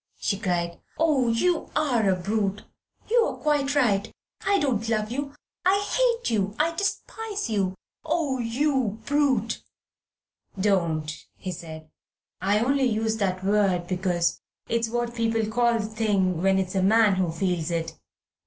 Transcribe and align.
she 0.17 0.39
cried. 0.39 0.79
"Oh, 0.97 1.27
you 1.29 1.69
are 1.75 2.09
a 2.09 2.15
brute! 2.15 2.63
You 3.07 3.23
are 3.25 3.37
quite 3.37 3.75
right: 3.75 4.11
I 4.43 4.57
don't 4.57 4.89
love 4.89 5.11
you 5.11 5.35
I 5.63 5.77
hate 5.77 6.31
you, 6.31 6.55
I 6.57 6.73
despise 6.73 7.51
you. 7.51 7.75
Oh, 8.03 8.39
you 8.39 8.97
brute!" 9.05 9.61
"Don't," 10.59 11.15
he 11.37 11.51
said; 11.51 11.87
"I 12.41 12.61
only 12.61 12.85
used 12.85 13.19
that 13.19 13.43
word 13.43 13.85
because 13.85 14.41
it's 14.67 14.89
what 14.89 15.13
people 15.13 15.45
call 15.45 15.77
the 15.77 15.85
thing 15.85 16.41
when 16.41 16.57
it's 16.57 16.73
a 16.73 16.81
man 16.81 17.17
who 17.17 17.31
feels 17.31 17.69
it. 17.69 17.93